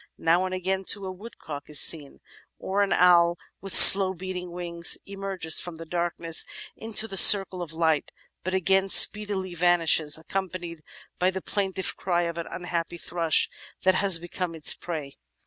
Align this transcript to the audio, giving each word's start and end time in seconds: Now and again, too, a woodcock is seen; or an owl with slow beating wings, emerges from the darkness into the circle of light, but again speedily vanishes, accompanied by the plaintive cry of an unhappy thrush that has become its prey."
Now 0.17 0.45
and 0.45 0.55
again, 0.55 0.83
too, 0.83 1.05
a 1.05 1.11
woodcock 1.11 1.69
is 1.69 1.79
seen; 1.79 2.21
or 2.57 2.81
an 2.81 2.91
owl 2.91 3.37
with 3.61 3.75
slow 3.77 4.15
beating 4.15 4.49
wings, 4.51 4.97
emerges 5.05 5.59
from 5.59 5.75
the 5.75 5.85
darkness 5.85 6.43
into 6.75 7.07
the 7.07 7.15
circle 7.15 7.61
of 7.61 7.71
light, 7.71 8.09
but 8.43 8.55
again 8.55 8.89
speedily 8.89 9.53
vanishes, 9.53 10.17
accompanied 10.17 10.81
by 11.19 11.29
the 11.29 11.39
plaintive 11.39 11.95
cry 11.97 12.23
of 12.23 12.39
an 12.39 12.47
unhappy 12.49 12.97
thrush 12.97 13.47
that 13.83 13.93
has 13.93 14.17
become 14.17 14.55
its 14.55 14.73
prey." 14.73 15.13